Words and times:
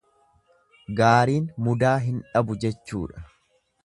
Gaariin 0.99 1.45
mudaa 1.67 1.93
hin 2.05 2.17
dhabu 2.31 2.57
jechuudha. 2.65 3.27